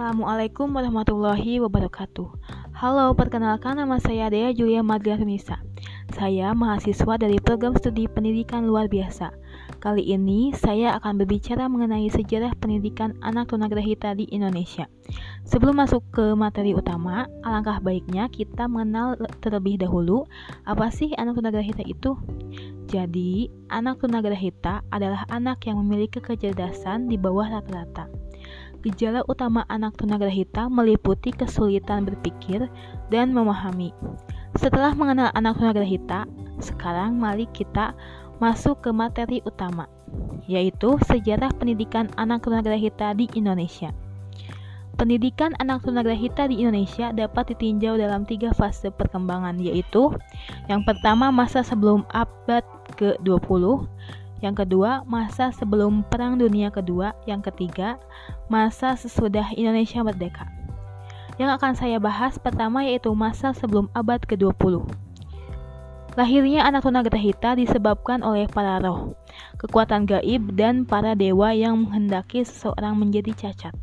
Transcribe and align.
Assalamualaikum 0.00 0.72
warahmatullahi 0.72 1.60
wabarakatuh. 1.60 2.24
Halo, 2.72 3.12
perkenalkan 3.12 3.76
nama 3.76 4.00
saya 4.00 4.32
Dea 4.32 4.48
Julia 4.48 4.80
Madliarunisa. 4.80 5.60
Saya 6.16 6.56
mahasiswa 6.56 7.20
dari 7.20 7.36
program 7.36 7.76
studi 7.76 8.08
pendidikan 8.08 8.64
luar 8.64 8.88
biasa. 8.88 9.28
Kali 9.76 10.08
ini 10.08 10.56
saya 10.56 10.96
akan 10.96 11.20
berbicara 11.20 11.68
mengenai 11.68 12.08
sejarah 12.08 12.56
pendidikan 12.56 13.12
anak 13.20 13.52
tunagrahita 13.52 14.16
di 14.16 14.24
Indonesia. 14.32 14.88
Sebelum 15.44 15.76
masuk 15.76 16.00
ke 16.16 16.32
materi 16.32 16.72
utama, 16.72 17.28
alangkah 17.44 17.76
baiknya 17.84 18.32
kita 18.32 18.72
mengenal 18.72 19.20
terlebih 19.44 19.76
dahulu 19.84 20.24
apa 20.64 20.88
sih 20.88 21.12
anak 21.20 21.36
tunagrahita 21.36 21.84
itu. 21.84 22.16
Jadi, 22.88 23.52
anak 23.68 24.00
tunagrahita 24.00 24.80
adalah 24.88 25.28
anak 25.28 25.60
yang 25.68 25.76
memiliki 25.84 26.24
kecerdasan 26.24 27.04
di 27.04 27.20
bawah 27.20 27.52
rata-rata. 27.52 28.08
Gejala 28.80 29.20
utama 29.28 29.68
anak 29.68 30.00
tunagrahita 30.00 30.72
meliputi 30.72 31.36
kesulitan 31.36 32.08
berpikir 32.08 32.64
dan 33.12 33.36
memahami. 33.36 33.92
Setelah 34.56 34.96
mengenal 34.96 35.28
anak 35.36 35.60
tunagrahita, 35.60 36.24
sekarang 36.64 37.20
mari 37.20 37.44
kita 37.52 37.92
masuk 38.40 38.80
ke 38.80 38.88
materi 38.88 39.44
utama, 39.44 39.84
yaitu 40.48 40.96
sejarah 41.04 41.52
pendidikan 41.60 42.08
anak 42.16 42.40
tunagrahita 42.40 43.12
di 43.12 43.28
Indonesia. 43.36 43.92
Pendidikan 44.96 45.52
anak 45.60 45.84
tunagrahita 45.84 46.48
di 46.48 46.64
Indonesia 46.64 47.12
dapat 47.12 47.52
ditinjau 47.52 48.00
dalam 48.00 48.24
tiga 48.24 48.52
fase 48.56 48.88
perkembangan, 48.88 49.60
yaitu 49.60 50.12
yang 50.72 50.84
pertama 50.88 51.28
masa 51.28 51.60
sebelum 51.60 52.08
abad 52.16 52.64
ke-20, 52.96 53.64
yang 54.40 54.56
kedua, 54.56 55.04
masa 55.04 55.52
sebelum 55.52 56.00
Perang 56.08 56.40
Dunia 56.40 56.72
Kedua. 56.72 57.12
Yang 57.28 57.52
ketiga, 57.52 58.00
masa 58.48 58.96
sesudah 58.96 59.52
Indonesia 59.52 60.00
merdeka. 60.00 60.48
Yang 61.36 61.60
akan 61.60 61.72
saya 61.76 61.96
bahas 62.00 62.40
pertama 62.40 62.84
yaitu 62.84 63.12
masa 63.12 63.52
sebelum 63.52 63.92
abad 63.92 64.20
ke-20. 64.24 64.84
Lahirnya 66.18 66.66
anak 66.66 66.84
tunagrahita 66.84 67.54
disebabkan 67.54 68.26
oleh 68.26 68.50
para 68.50 68.82
roh, 68.82 69.14
kekuatan 69.62 70.10
gaib, 70.10 70.52
dan 70.58 70.82
para 70.82 71.14
dewa 71.14 71.54
yang 71.54 71.86
menghendaki 71.86 72.42
seseorang 72.42 72.98
menjadi 72.98 73.30
cacat. 73.36 73.76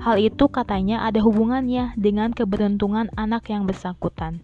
Hal 0.00 0.22
itu 0.22 0.46
katanya 0.46 1.02
ada 1.02 1.18
hubungannya 1.18 1.98
dengan 1.98 2.30
keberuntungan 2.30 3.10
anak 3.18 3.50
yang 3.50 3.66
bersangkutan. 3.66 4.38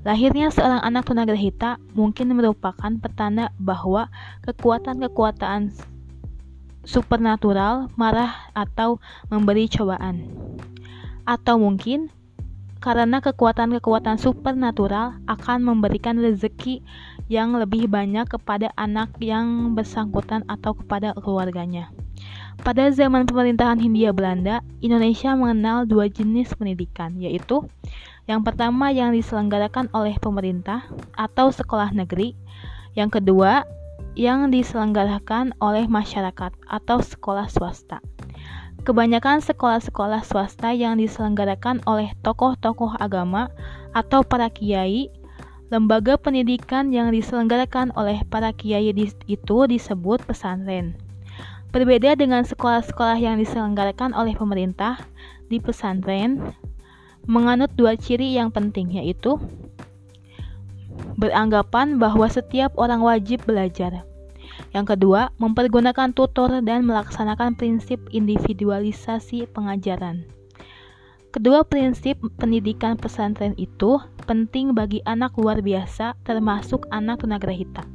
Lahirnya 0.00 0.48
seorang 0.48 0.80
anak 0.80 1.04
tunagrahita 1.12 1.76
mungkin 1.92 2.32
merupakan 2.32 2.88
petanda 2.96 3.52
bahwa 3.60 4.08
kekuatan-kekuatan 4.48 5.76
supernatural 6.88 7.92
marah 8.00 8.48
atau 8.56 8.96
memberi 9.28 9.68
cobaan. 9.68 10.24
Atau 11.28 11.60
mungkin 11.60 12.08
karena 12.80 13.20
kekuatan-kekuatan 13.20 14.16
supernatural 14.16 15.20
akan 15.28 15.58
memberikan 15.60 16.16
rezeki 16.16 16.80
yang 17.28 17.52
lebih 17.52 17.84
banyak 17.86 18.24
kepada 18.24 18.72
anak 18.80 19.12
yang 19.20 19.76
bersangkutan 19.76 20.48
atau 20.48 20.72
kepada 20.72 21.12
keluarganya. 21.12 21.92
Pada 22.60 22.88
zaman 22.92 23.28
pemerintahan 23.28 23.80
Hindia 23.80 24.12
Belanda, 24.16 24.64
Indonesia 24.80 25.32
mengenal 25.32 25.84
dua 25.88 26.08
jenis 26.08 26.52
pendidikan, 26.56 27.16
yaitu 27.16 27.64
yang 28.28 28.44
pertama 28.44 28.92
yang 28.92 29.14
diselenggarakan 29.14 29.88
oleh 29.94 30.16
pemerintah 30.20 30.84
atau 31.16 31.48
sekolah 31.54 31.94
negeri. 31.94 32.36
Yang 32.98 33.20
kedua 33.22 33.64
yang 34.18 34.50
diselenggarakan 34.50 35.54
oleh 35.62 35.86
masyarakat 35.86 36.52
atau 36.66 36.98
sekolah 36.98 37.46
swasta. 37.46 38.02
Kebanyakan 38.80 39.44
sekolah-sekolah 39.44 40.24
swasta 40.24 40.72
yang 40.72 40.96
diselenggarakan 40.96 41.84
oleh 41.84 42.16
tokoh-tokoh 42.24 42.96
agama 42.96 43.52
atau 43.92 44.24
para 44.24 44.48
kiai, 44.48 45.12
lembaga 45.68 46.16
pendidikan 46.16 46.88
yang 46.88 47.12
diselenggarakan 47.12 47.92
oleh 47.92 48.24
para 48.32 48.56
kiai 48.56 48.90
itu 49.28 49.58
disebut 49.68 50.24
pesantren. 50.24 50.96
Berbeda 51.70 52.18
dengan 52.18 52.42
sekolah-sekolah 52.42 53.20
yang 53.20 53.38
diselenggarakan 53.38 54.10
oleh 54.16 54.34
pemerintah, 54.34 54.98
di 55.52 55.62
pesantren 55.62 56.56
menganut 57.28 57.72
dua 57.76 57.96
ciri 57.96 58.36
yang 58.36 58.52
penting 58.52 58.96
yaitu 58.96 59.36
beranggapan 61.20 62.00
bahwa 62.00 62.28
setiap 62.28 62.72
orang 62.80 63.04
wajib 63.04 63.44
belajar. 63.44 64.04
Yang 64.70 64.96
kedua, 64.96 65.32
mempergunakan 65.40 66.12
tutor 66.12 66.62
dan 66.62 66.86
melaksanakan 66.86 67.56
prinsip 67.56 67.98
individualisasi 68.12 69.48
pengajaran. 69.50 70.24
Kedua 71.30 71.62
prinsip 71.62 72.18
pendidikan 72.42 72.98
pesantren 72.98 73.54
itu 73.54 74.02
penting 74.26 74.74
bagi 74.74 74.98
anak 75.06 75.38
luar 75.38 75.62
biasa 75.62 76.18
termasuk 76.26 76.90
anak 76.90 77.22
tunagrahita. 77.22 77.86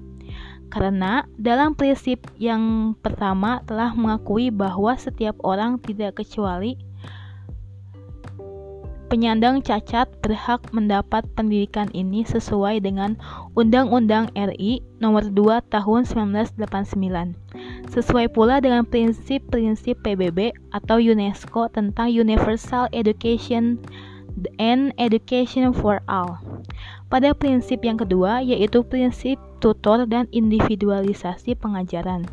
Karena 0.71 1.27
dalam 1.35 1.75
prinsip 1.75 2.23
yang 2.39 2.95
pertama 3.03 3.59
telah 3.67 3.91
mengakui 3.91 4.55
bahwa 4.55 4.95
setiap 4.95 5.35
orang 5.43 5.79
tidak 5.83 6.23
kecuali 6.23 6.79
penyandang 9.15 9.63
cacat 9.63 10.11
berhak 10.19 10.59
mendapat 10.75 11.23
pendidikan 11.39 11.87
ini 11.95 12.27
sesuai 12.27 12.83
dengan 12.83 13.15
Undang-Undang 13.55 14.35
RI 14.35 14.83
Nomor 14.99 15.31
2 15.31 15.71
Tahun 15.71 16.01
1989. 16.03 17.31
Sesuai 17.95 18.27
pula 18.35 18.59
dengan 18.59 18.83
prinsip-prinsip 18.83 20.03
PBB 20.03 20.51
atau 20.75 20.99
UNESCO 20.99 21.71
tentang 21.71 22.11
Universal 22.11 22.91
Education 22.91 23.79
and 24.59 24.91
Education 24.99 25.71
for 25.71 26.03
All. 26.11 26.35
Pada 27.07 27.31
prinsip 27.31 27.87
yang 27.87 27.95
kedua 27.95 28.43
yaitu 28.43 28.83
prinsip 28.83 29.39
tutor 29.63 30.03
dan 30.11 30.27
individualisasi 30.35 31.55
pengajaran. 31.55 32.27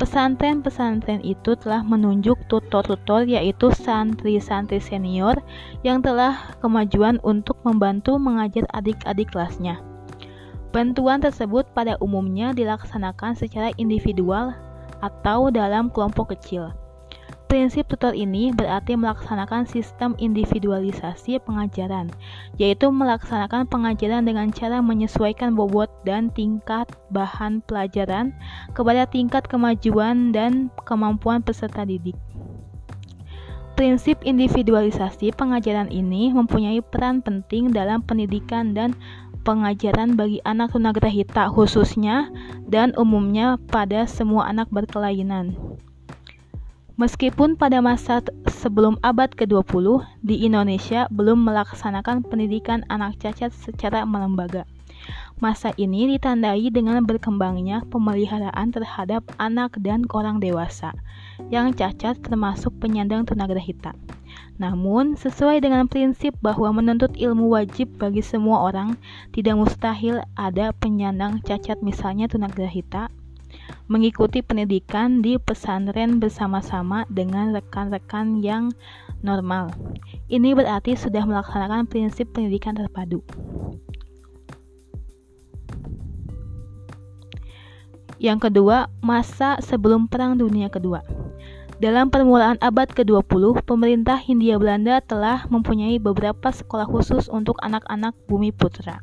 Pesantren-pesantren 0.00 1.20
itu 1.20 1.52
telah 1.60 1.84
menunjuk 1.84 2.48
tutor-tutor 2.48 3.28
yaitu 3.28 3.68
santri-santri 3.68 4.80
senior 4.80 5.36
yang 5.84 6.00
telah 6.00 6.56
kemajuan 6.64 7.20
untuk 7.20 7.60
membantu 7.68 8.16
mengajar 8.16 8.64
adik-adik 8.72 9.28
kelasnya. 9.28 9.76
Bantuan 10.72 11.20
tersebut 11.20 11.68
pada 11.76 12.00
umumnya 12.00 12.56
dilaksanakan 12.56 13.36
secara 13.36 13.76
individual 13.76 14.56
atau 15.04 15.52
dalam 15.52 15.92
kelompok 15.92 16.32
kecil. 16.32 16.72
Prinsip 17.50 17.90
tutor 17.90 18.14
ini 18.14 18.54
berarti 18.54 18.94
melaksanakan 18.94 19.66
sistem 19.66 20.14
individualisasi 20.22 21.42
pengajaran, 21.42 22.06
yaitu 22.62 22.94
melaksanakan 22.94 23.66
pengajaran 23.66 24.22
dengan 24.22 24.54
cara 24.54 24.78
menyesuaikan 24.78 25.58
bobot 25.58 25.90
dan 26.06 26.30
tingkat 26.30 26.86
bahan 27.10 27.58
pelajaran 27.66 28.30
kepada 28.70 29.02
tingkat 29.10 29.50
kemajuan 29.50 30.30
dan 30.30 30.70
kemampuan 30.86 31.42
peserta 31.42 31.82
didik. 31.82 32.14
Prinsip 33.74 34.22
individualisasi 34.22 35.34
pengajaran 35.34 35.90
ini 35.90 36.30
mempunyai 36.30 36.78
peran 36.78 37.18
penting 37.18 37.74
dalam 37.74 37.98
pendidikan 38.06 38.78
dan 38.78 38.94
pengajaran 39.42 40.14
bagi 40.14 40.38
anak 40.46 40.70
tunagrahita 40.70 41.50
khususnya 41.50 42.30
dan 42.70 42.94
umumnya 42.94 43.58
pada 43.74 44.06
semua 44.06 44.46
anak 44.46 44.70
berkelainan. 44.70 45.58
Meskipun 47.00 47.56
pada 47.56 47.80
masa 47.80 48.20
sebelum 48.44 49.00
abad 49.00 49.32
ke-20 49.32 50.04
di 50.20 50.44
Indonesia 50.44 51.08
belum 51.08 51.48
melaksanakan 51.48 52.28
pendidikan 52.28 52.84
anak 52.92 53.16
cacat 53.16 53.56
secara 53.56 54.04
melembaga. 54.04 54.68
Masa 55.40 55.72
ini 55.80 56.04
ditandai 56.12 56.68
dengan 56.68 57.00
berkembangnya 57.08 57.88
pemeliharaan 57.88 58.68
terhadap 58.68 59.24
anak 59.40 59.80
dan 59.80 60.04
orang 60.12 60.44
dewasa 60.44 60.92
yang 61.48 61.72
cacat 61.72 62.20
termasuk 62.20 62.76
penyandang 62.84 63.24
tunagrahita. 63.24 63.96
Namun, 64.60 65.16
sesuai 65.16 65.64
dengan 65.64 65.88
prinsip 65.88 66.36
bahwa 66.44 66.68
menuntut 66.68 67.16
ilmu 67.16 67.48
wajib 67.48 67.96
bagi 67.96 68.20
semua 68.20 68.68
orang, 68.68 69.00
tidak 69.32 69.56
mustahil 69.56 70.20
ada 70.36 70.76
penyandang 70.76 71.40
cacat 71.48 71.80
misalnya 71.80 72.28
tunagrahita 72.28 73.08
mengikuti 73.90 74.40
pendidikan 74.40 75.18
di 75.18 75.36
pesantren 75.36 76.22
bersama-sama 76.22 77.04
dengan 77.10 77.50
rekan-rekan 77.50 78.38
yang 78.38 78.70
normal. 79.20 79.74
Ini 80.30 80.54
berarti 80.54 80.94
sudah 80.94 81.26
melaksanakan 81.26 81.90
prinsip 81.90 82.30
pendidikan 82.30 82.78
terpadu. 82.78 83.20
Yang 88.20 88.52
kedua, 88.52 88.92
masa 89.00 89.56
sebelum 89.64 90.04
Perang 90.04 90.36
Dunia 90.36 90.68
Kedua. 90.68 91.00
Dalam 91.80 92.12
permulaan 92.12 92.60
abad 92.60 92.92
ke-20, 92.92 93.64
pemerintah 93.64 94.20
Hindia 94.20 94.60
Belanda 94.60 95.00
telah 95.00 95.48
mempunyai 95.48 95.96
beberapa 95.96 96.52
sekolah 96.52 96.84
khusus 96.84 97.32
untuk 97.32 97.56
anak-anak 97.64 98.12
bumi 98.28 98.52
putra. 98.52 99.00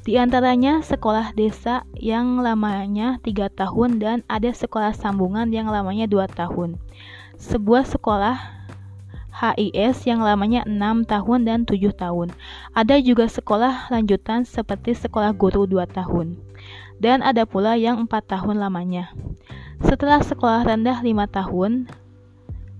Di 0.00 0.16
antaranya 0.16 0.80
sekolah 0.80 1.36
desa 1.36 1.84
yang 1.92 2.40
lamanya 2.40 3.20
3 3.20 3.52
tahun 3.52 4.00
dan 4.00 4.24
ada 4.32 4.48
sekolah 4.48 4.96
sambungan 4.96 5.52
yang 5.52 5.68
lamanya 5.68 6.08
2 6.08 6.24
tahun. 6.32 6.80
Sebuah 7.36 7.84
sekolah 7.84 8.60
HIS 9.30 10.08
yang 10.08 10.24
lamanya 10.24 10.64
6 10.64 11.04
tahun 11.04 11.40
dan 11.44 11.58
7 11.68 11.92
tahun. 11.92 12.32
Ada 12.72 12.96
juga 13.04 13.28
sekolah 13.28 13.92
lanjutan 13.92 14.48
seperti 14.48 14.96
sekolah 14.96 15.36
guru 15.36 15.68
2 15.68 15.84
tahun. 15.84 16.40
Dan 16.96 17.20
ada 17.20 17.44
pula 17.44 17.76
yang 17.76 18.08
4 18.08 18.08
tahun 18.24 18.56
lamanya. 18.56 19.12
Setelah 19.84 20.24
sekolah 20.24 20.64
rendah 20.64 21.00
5 21.00 21.28
tahun, 21.28 21.92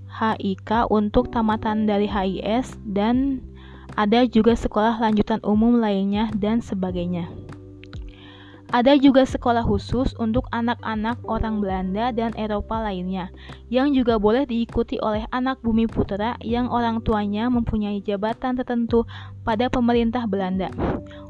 HIK 0.09 0.89
untuk 0.93 1.33
tamatan 1.33 1.89
dari 1.89 2.09
HIS 2.09 2.77
dan 2.85 3.45
ada 4.01 4.25
juga 4.25 4.57
sekolah 4.57 4.97
lanjutan 4.97 5.45
umum 5.45 5.77
lainnya 5.77 6.33
dan 6.33 6.65
sebagainya. 6.65 7.29
Ada 8.73 8.97
juga 8.97 9.27
sekolah 9.29 9.67
khusus 9.67 10.17
untuk 10.17 10.47
anak-anak 10.55 11.21
orang 11.27 11.61
Belanda 11.61 12.15
dan 12.15 12.33
Eropa 12.39 12.81
lainnya, 12.81 13.29
yang 13.69 13.93
juga 13.93 14.17
boleh 14.17 14.47
diikuti 14.47 14.97
oleh 15.03 15.27
anak 15.35 15.61
bumi 15.61 15.85
putra 15.85 16.39
yang 16.41 16.71
orang 16.71 17.03
tuanya 17.05 17.51
mempunyai 17.53 18.01
jabatan 18.01 18.57
tertentu 18.57 19.05
pada 19.45 19.69
pemerintah 19.69 20.25
Belanda. 20.25 20.71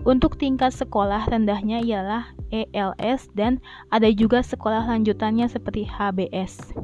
Untuk 0.06 0.36
tingkat 0.36 0.70
sekolah 0.76 1.26
rendahnya 1.26 1.80
ialah 1.82 2.28
ELS 2.52 3.32
dan 3.32 3.58
ada 3.88 4.12
juga 4.12 4.44
sekolah 4.44 4.84
lanjutannya 4.86 5.48
seperti 5.48 5.88
HBS. 5.88 6.76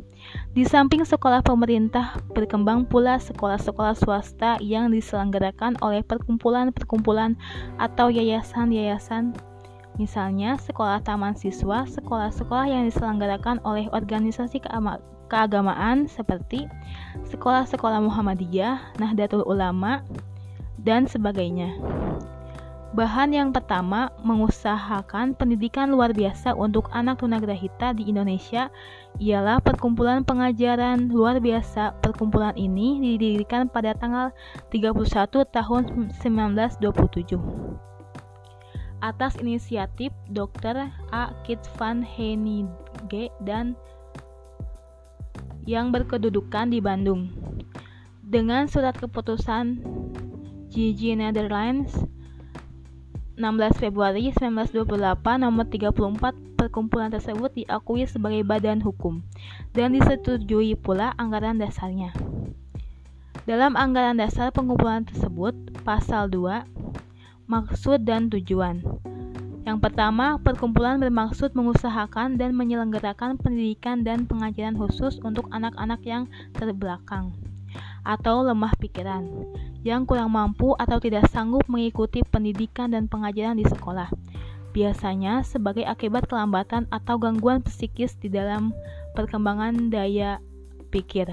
Di 0.56 0.64
samping 0.64 1.04
sekolah 1.04 1.44
pemerintah, 1.44 2.16
berkembang 2.32 2.88
pula 2.88 3.20
sekolah-sekolah 3.20 3.94
swasta 3.96 4.56
yang 4.64 4.88
diselenggarakan 4.88 5.76
oleh 5.84 6.00
perkumpulan-perkumpulan 6.00 7.36
atau 7.76 8.08
yayasan-yayasan 8.08 9.36
Misalnya, 9.96 10.60
sekolah 10.60 11.00
taman 11.00 11.32
siswa, 11.32 11.88
sekolah-sekolah 11.88 12.68
yang 12.68 12.84
diselenggarakan 12.84 13.64
oleh 13.64 13.88
organisasi 13.96 14.60
keagamaan 15.32 16.04
seperti 16.04 16.68
sekolah-sekolah 17.32 18.04
Muhammadiyah, 18.04 19.00
Nahdlatul 19.00 19.48
Ulama, 19.48 20.04
dan 20.84 21.08
sebagainya. 21.08 21.72
Bahan 22.96 23.36
yang 23.36 23.52
pertama 23.52 24.08
mengusahakan 24.24 25.36
pendidikan 25.36 25.92
luar 25.92 26.16
biasa 26.16 26.56
untuk 26.56 26.88
anak 26.96 27.20
tunagrahita 27.20 27.92
di 27.92 28.08
Indonesia 28.08 28.72
ialah 29.20 29.60
perkumpulan 29.60 30.24
pengajaran 30.24 31.12
luar 31.12 31.36
biasa. 31.36 32.00
Perkumpulan 32.00 32.56
ini 32.56 32.96
didirikan 32.96 33.68
pada 33.68 33.92
tanggal 33.92 34.32
31 34.72 34.96
tahun 35.28 36.08
1927 36.08 37.36
atas 39.04 39.36
inisiatif 39.44 40.08
Dr. 40.32 40.88
A. 41.12 41.36
Kit 41.44 41.60
van 41.76 42.00
Henige 42.00 43.28
dan 43.44 43.76
yang 45.68 45.92
berkedudukan 45.92 46.72
di 46.72 46.80
Bandung. 46.80 47.28
Dengan 48.24 48.64
surat 48.72 48.96
keputusan 48.96 49.84
GG 50.72 51.20
Netherlands 51.20 52.15
16 53.36 53.76
Februari 53.76 54.32
1928 54.32 55.44
nomor 55.44 55.68
34 55.68 56.56
perkumpulan 56.56 57.12
tersebut 57.12 57.52
diakui 57.52 58.08
sebagai 58.08 58.40
badan 58.48 58.80
hukum 58.80 59.20
dan 59.76 59.92
disetujui 59.92 60.72
pula 60.80 61.12
anggaran 61.20 61.60
dasarnya. 61.60 62.16
Dalam 63.44 63.76
anggaran 63.76 64.16
dasar 64.16 64.50
pengumpulan 64.50 65.04
tersebut, 65.04 65.52
pasal 65.84 66.32
2 66.32 66.64
maksud 67.46 68.02
dan 68.02 68.32
tujuan. 68.32 68.80
Yang 69.68 69.78
pertama, 69.84 70.40
perkumpulan 70.40 70.96
bermaksud 70.96 71.52
mengusahakan 71.52 72.40
dan 72.40 72.56
menyelenggarakan 72.56 73.36
pendidikan 73.36 74.00
dan 74.00 74.24
pengajaran 74.24 74.80
khusus 74.80 75.20
untuk 75.20 75.46
anak-anak 75.52 76.00
yang 76.06 76.24
terbelakang 76.56 77.36
atau 78.06 78.46
lemah 78.46 78.70
pikiran, 78.78 79.26
yang 79.86 80.02
kurang 80.02 80.34
mampu 80.34 80.74
atau 80.74 80.98
tidak 80.98 81.30
sanggup 81.30 81.62
mengikuti 81.70 82.26
pendidikan 82.26 82.90
dan 82.90 83.06
pengajaran 83.06 83.54
di 83.54 83.62
sekolah. 83.62 84.10
Biasanya 84.74 85.46
sebagai 85.46 85.86
akibat 85.86 86.26
kelambatan 86.26 86.90
atau 86.90 87.16
gangguan 87.22 87.62
psikis 87.62 88.18
di 88.18 88.26
dalam 88.26 88.74
perkembangan 89.14 89.94
daya 89.94 90.42
pikir. 90.90 91.30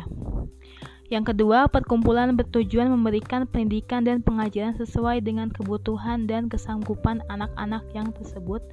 Yang 1.11 1.35
kedua, 1.35 1.67
perkumpulan 1.67 2.33
bertujuan 2.33 2.89
memberikan 2.89 3.45
pendidikan 3.49 4.05
dan 4.05 4.23
pengajaran 4.23 4.77
sesuai 4.77 5.21
dengan 5.21 5.51
kebutuhan 5.51 6.29
dan 6.29 6.47
kesanggupan 6.47 7.21
anak-anak 7.27 7.83
yang 7.91 8.09
tersebut 8.15 8.63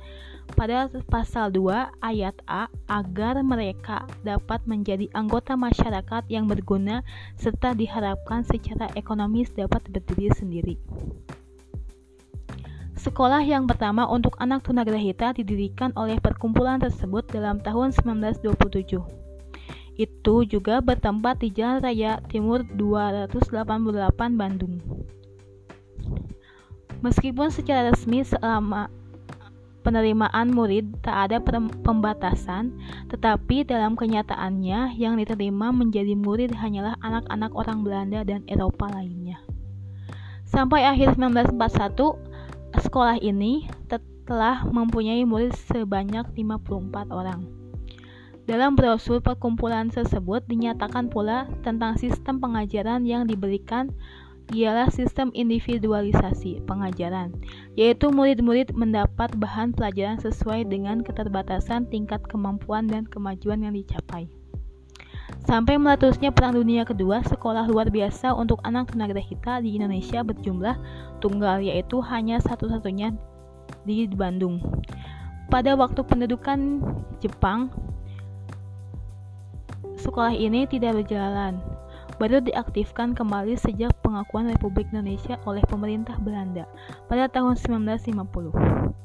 pada 0.52 0.90
pasal 1.08 1.54
2 1.54 2.02
ayat 2.02 2.36
A 2.44 2.66
agar 2.90 3.40
mereka 3.40 4.04
dapat 4.26 4.62
menjadi 4.66 5.06
anggota 5.16 5.54
masyarakat 5.54 6.26
yang 6.28 6.50
berguna 6.50 7.06
serta 7.38 7.72
diharapkan 7.72 8.42
secara 8.44 8.90
ekonomis 8.98 9.50
dapat 9.54 9.82
berdiri 9.88 10.28
sendiri. 10.34 10.74
Sekolah 13.00 13.40
yang 13.40 13.64
pertama 13.64 14.04
untuk 14.04 14.36
anak 14.36 14.60
tunagrahita 14.60 15.32
didirikan 15.32 15.88
oleh 15.96 16.20
perkumpulan 16.20 16.76
tersebut 16.76 17.24
dalam 17.32 17.56
tahun 17.64 17.96
1927 17.96 19.20
itu 20.00 20.36
juga 20.48 20.80
bertempat 20.80 21.44
di 21.44 21.52
Jalan 21.52 21.84
Raya 21.84 22.24
Timur 22.28 22.64
288 22.64 24.40
Bandung. 24.40 24.80
Meskipun 27.00 27.48
secara 27.48 27.92
resmi 27.92 28.20
selama 28.24 28.92
penerimaan 29.80 30.52
murid 30.52 31.00
tak 31.00 31.30
ada 31.30 31.38
pembatasan, 31.84 32.76
tetapi 33.08 33.64
dalam 33.64 33.96
kenyataannya 33.96 34.94
yang 34.96 35.16
diterima 35.16 35.72
menjadi 35.72 36.14
murid 36.14 36.52
hanyalah 36.52 36.96
anak-anak 37.00 37.52
orang 37.56 37.84
Belanda 37.84 38.20
dan 38.22 38.44
Eropa 38.46 38.88
lainnya. 38.92 39.40
Sampai 40.44 40.82
akhir 40.82 41.14
1941, 41.16 42.18
sekolah 42.78 43.16
ini 43.22 43.70
telah 44.26 44.62
mempunyai 44.66 45.26
murid 45.26 45.54
sebanyak 45.70 46.26
54 46.34 47.10
orang. 47.10 47.60
Dalam 48.50 48.74
brosur 48.74 49.22
perkumpulan 49.22 49.94
tersebut 49.94 50.42
dinyatakan 50.50 51.06
pula 51.06 51.46
tentang 51.62 51.94
sistem 51.94 52.42
pengajaran 52.42 53.06
yang 53.06 53.22
diberikan 53.22 53.94
ialah 54.50 54.90
sistem 54.90 55.30
individualisasi 55.32 56.66
pengajaran, 56.66 57.34
yaitu 57.78 58.10
murid-murid 58.10 58.74
mendapat 58.74 59.30
bahan 59.38 59.70
pelajaran 59.70 60.18
sesuai 60.18 60.66
dengan 60.66 61.06
keterbatasan 61.06 61.86
tingkat 61.88 62.22
kemampuan 62.26 62.90
dan 62.90 63.06
kemajuan 63.06 63.62
yang 63.62 63.74
dicapai. 63.74 64.26
Sampai 65.46 65.78
meletusnya 65.78 66.34
Perang 66.34 66.58
Dunia 66.58 66.82
Kedua, 66.82 67.22
sekolah 67.22 67.70
luar 67.70 67.88
biasa 67.88 68.34
untuk 68.34 68.58
anak 68.66 68.92
tunagrahita 68.92 69.62
di 69.62 69.78
Indonesia 69.78 70.20
berjumlah 70.26 70.76
tunggal, 71.22 71.62
yaitu 71.62 72.02
hanya 72.02 72.42
satu-satunya 72.42 73.14
di 73.86 74.10
Bandung. 74.10 74.60
Pada 75.50 75.74
waktu 75.74 76.02
pendudukan 76.06 76.82
Jepang, 77.22 77.70
Sekolah 80.00 80.32
ini 80.32 80.64
tidak 80.64 80.96
berjalan, 80.96 81.60
baru 82.20 82.44
diaktifkan 82.44 83.16
kembali 83.16 83.56
sejak 83.56 83.96
pengakuan 84.04 84.52
Republik 84.52 84.92
Indonesia 84.92 85.40
oleh 85.48 85.64
pemerintah 85.64 86.20
Belanda 86.20 86.68
pada 87.08 87.32
tahun 87.32 87.56
1950. 87.56 89.00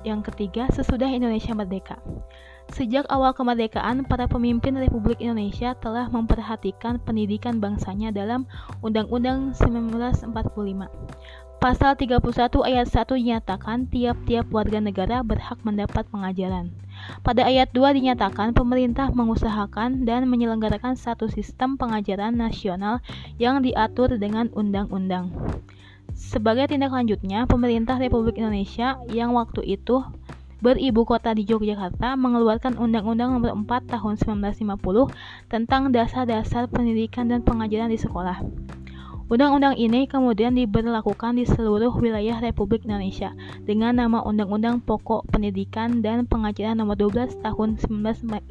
Yang 0.00 0.32
ketiga, 0.32 0.64
sesudah 0.72 1.12
Indonesia 1.12 1.52
merdeka. 1.52 2.00
Sejak 2.72 3.04
awal 3.12 3.36
kemerdekaan, 3.36 4.08
para 4.08 4.24
pemimpin 4.24 4.80
Republik 4.80 5.20
Indonesia 5.20 5.76
telah 5.76 6.08
memperhatikan 6.08 6.96
pendidikan 7.04 7.60
bangsanya 7.60 8.08
dalam 8.08 8.48
Undang-Undang 8.80 9.52
1945. 9.60 10.88
Pasal 11.60 11.92
31 11.92 12.24
ayat 12.64 12.88
1 12.88 13.20
dinyatakan 13.20 13.84
tiap-tiap 13.92 14.48
warga 14.48 14.80
negara 14.80 15.20
berhak 15.20 15.60
mendapat 15.60 16.08
pengajaran. 16.08 16.72
Pada 17.20 17.44
ayat 17.44 17.68
2 17.76 18.00
dinyatakan 18.00 18.56
pemerintah 18.56 19.12
mengusahakan 19.12 20.08
dan 20.08 20.24
menyelenggarakan 20.24 20.96
satu 20.96 21.28
sistem 21.28 21.76
pengajaran 21.76 22.32
nasional 22.32 23.04
yang 23.36 23.60
diatur 23.60 24.16
dengan 24.16 24.48
undang-undang. 24.56 25.36
Sebagai 26.16 26.72
tindak 26.72 26.96
lanjutnya, 26.96 27.44
pemerintah 27.44 28.00
Republik 28.00 28.40
Indonesia 28.40 28.96
yang 29.12 29.36
waktu 29.36 29.60
itu 29.60 30.00
beribu 30.64 31.04
kota 31.04 31.36
di 31.36 31.44
Yogyakarta 31.44 32.16
mengeluarkan 32.16 32.80
Undang-Undang 32.80 33.36
Nomor 33.36 33.52
4 33.68 33.84
Tahun 33.84 34.14
1950 34.16 35.12
tentang 35.52 35.92
dasar-dasar 35.92 36.72
pendidikan 36.72 37.28
dan 37.28 37.44
pengajaran 37.44 37.92
di 37.92 38.00
sekolah. 38.00 38.40
Undang-undang 39.30 39.78
ini 39.78 40.10
kemudian 40.10 40.58
diberlakukan 40.58 41.38
di 41.38 41.46
seluruh 41.46 41.94
wilayah 42.02 42.42
Republik 42.42 42.82
Indonesia 42.82 43.30
dengan 43.62 43.94
nama 43.94 44.26
Undang-Undang 44.26 44.82
Pokok 44.82 45.30
Pendidikan 45.30 46.02
dan 46.02 46.26
Pengajaran 46.26 46.74
Nomor 46.74 46.98
12 46.98 47.38
Tahun 47.38 47.78
1954. 47.78 48.50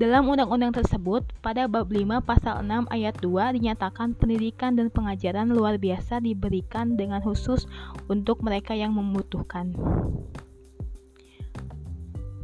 Dalam 0.00 0.24
undang-undang 0.32 0.72
tersebut, 0.72 1.28
pada 1.44 1.68
bab 1.68 1.84
5 1.92 2.24
pasal 2.24 2.64
6 2.64 2.88
ayat 2.88 3.12
2 3.20 3.60
dinyatakan 3.60 4.16
pendidikan 4.16 4.72
dan 4.72 4.88
pengajaran 4.88 5.52
luar 5.52 5.76
biasa 5.76 6.24
diberikan 6.24 6.96
dengan 6.96 7.20
khusus 7.20 7.68
untuk 8.08 8.40
mereka 8.40 8.72
yang 8.72 8.96
membutuhkan. 8.96 9.76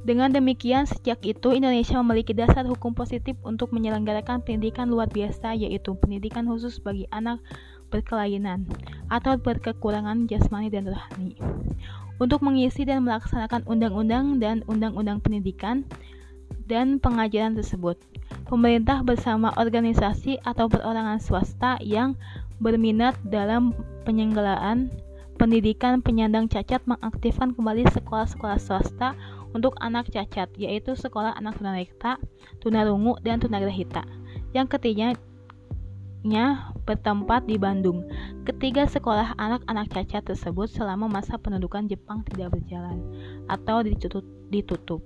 Dengan 0.03 0.35
demikian, 0.35 0.83
sejak 0.83 1.23
itu 1.23 1.55
Indonesia 1.55 1.95
memiliki 2.03 2.35
dasar 2.35 2.67
hukum 2.67 2.91
positif 2.91 3.39
untuk 3.47 3.71
menyelenggarakan 3.71 4.43
pendidikan 4.43 4.91
luar 4.91 5.07
biasa, 5.07 5.55
yaitu 5.55 5.95
pendidikan 5.95 6.43
khusus 6.51 6.83
bagi 6.83 7.07
anak 7.15 7.39
berkelainan 7.95 8.67
atau 9.07 9.39
berkekurangan 9.39 10.27
jasmani 10.27 10.75
dan 10.75 10.91
rohani. 10.91 11.39
Untuk 12.19 12.43
mengisi 12.43 12.83
dan 12.83 13.07
melaksanakan 13.07 13.63
undang-undang 13.63 14.43
dan 14.43 14.67
undang-undang 14.67 15.23
pendidikan 15.23 15.87
dan 16.67 16.99
pengajaran 16.99 17.55
tersebut, 17.55 17.95
pemerintah 18.51 19.07
bersama 19.07 19.55
organisasi 19.55 20.43
atau 20.43 20.67
perorangan 20.67 21.23
swasta 21.23 21.79
yang 21.79 22.19
berminat 22.59 23.15
dalam 23.23 23.71
penyelenggaraan 24.03 24.91
pendidikan 25.39 25.99
penyandang 25.99 26.47
cacat 26.47 26.79
mengaktifkan 26.87 27.51
kembali 27.51 27.83
sekolah-sekolah 27.91 28.59
swasta 28.63 29.19
untuk 29.53 29.77
anak 29.81 30.09
cacat, 30.13 30.49
yaitu 30.57 30.97
sekolah 30.97 31.37
anak 31.37 31.61
tunanetra, 31.61 32.17
tunarungu, 32.61 33.17
dan 33.25 33.41
tunagrahita. 33.41 34.05
Yang 34.53 34.77
ketiganya 34.77 36.73
bertempat 36.87 37.47
di 37.47 37.59
Bandung. 37.59 38.07
Ketiga 38.47 38.87
sekolah 38.87 39.35
anak-anak 39.39 39.91
cacat 39.91 40.23
tersebut 40.27 40.71
selama 40.71 41.11
masa 41.11 41.39
pendudukan 41.39 41.87
Jepang 41.87 42.23
tidak 42.27 42.55
berjalan 42.55 42.99
atau 43.51 43.83
ditutup. 43.83 44.25
ditutup. 44.53 45.01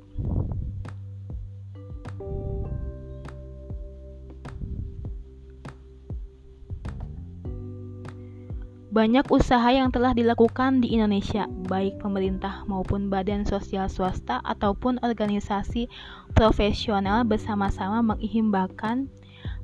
Banyak 8.97 9.29
usaha 9.29 9.69
yang 9.69 9.93
telah 9.93 10.17
dilakukan 10.17 10.81
di 10.81 10.97
Indonesia, 10.97 11.45
baik 11.69 12.01
pemerintah 12.01 12.65
maupun 12.65 13.13
badan 13.13 13.45
sosial 13.45 13.93
swasta 13.93 14.41
ataupun 14.41 14.97
organisasi 15.05 15.85
profesional 16.33 17.29
bersama-sama 17.29 18.01
mengimbangkan 18.01 19.13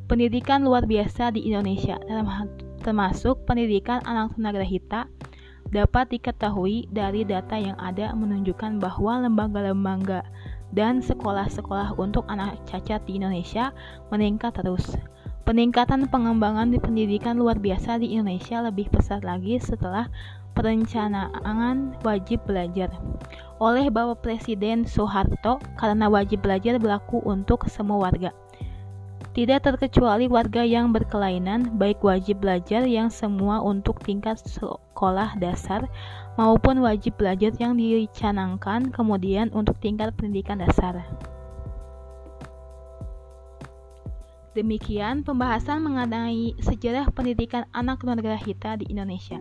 pendidikan 0.05 0.69
luar 0.69 0.85
biasa 0.85 1.33
di 1.33 1.49
Indonesia, 1.49 1.97
termasuk 2.85 3.49
pendidikan 3.49 4.05
anak 4.05 4.37
tunagrahita, 4.37 5.09
dapat 5.73 6.13
diketahui 6.13 6.93
dari 6.93 7.25
data 7.25 7.57
yang 7.57 7.81
ada 7.81 8.13
menunjukkan 8.13 8.85
bahwa 8.85 9.25
lembaga-lembaga 9.25 10.29
dan 10.77 11.01
sekolah-sekolah 11.01 11.97
untuk 11.97 12.29
anak 12.29 12.61
cacat 12.69 13.01
di 13.09 13.17
Indonesia 13.17 13.73
meningkat 14.13 14.61
terus. 14.61 14.93
Peningkatan 15.53 16.09
pengembangan 16.09 16.73
di 16.73 16.81
pendidikan 16.81 17.37
luar 17.37 17.61
biasa 17.61 18.01
di 18.01 18.17
Indonesia 18.17 18.65
lebih 18.65 18.89
pesat 18.89 19.21
lagi 19.21 19.61
setelah 19.61 20.09
perencanaan 20.57 21.93
wajib 22.01 22.41
belajar 22.49 22.89
oleh 23.61 23.93
Bapak 23.93 24.25
Presiden 24.25 24.89
Soeharto 24.89 25.61
karena 25.77 26.09
wajib 26.09 26.41
belajar 26.41 26.81
berlaku 26.81 27.21
untuk 27.29 27.69
semua 27.69 28.09
warga. 28.09 28.33
Tidak 29.37 29.61
terkecuali 29.61 30.25
warga 30.25 30.65
yang 30.65 30.89
berkelainan, 30.89 31.77
baik 31.77 32.01
wajib 32.01 32.41
belajar 32.41 32.89
yang 32.89 33.13
semua 33.13 33.61
untuk 33.61 34.01
tingkat 34.01 34.41
sekolah 34.41 35.37
dasar 35.37 35.85
maupun 36.41 36.81
wajib 36.81 37.21
belajar 37.21 37.53
yang 37.61 37.77
dicanangkan 37.77 38.89
kemudian 38.89 39.53
untuk 39.53 39.77
tingkat 39.85 40.17
pendidikan 40.17 40.65
dasar. 40.65 41.05
Demikian 44.53 45.25
pembahasan 45.25 45.81
mengenai 45.81 46.53
sejarah 46.61 47.09
pendidikan 47.09 47.65
anak 47.73 48.05
hita 48.37 48.77
di 48.77 48.85
Indonesia. 48.93 49.41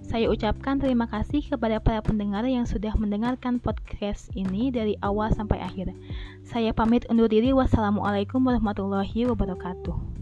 Saya 0.00 0.32
ucapkan 0.32 0.80
terima 0.80 1.04
kasih 1.04 1.44
kepada 1.44 1.76
para 1.76 2.00
pendengar 2.00 2.40
yang 2.48 2.64
sudah 2.64 2.96
mendengarkan 2.96 3.60
podcast 3.60 4.32
ini 4.32 4.72
dari 4.72 4.96
awal 5.04 5.28
sampai 5.28 5.60
akhir. 5.60 5.92
Saya 6.40 6.72
pamit 6.72 7.04
undur 7.12 7.28
diri. 7.28 7.52
Wassalamualaikum 7.52 8.40
warahmatullahi 8.40 9.28
wabarakatuh. 9.28 10.15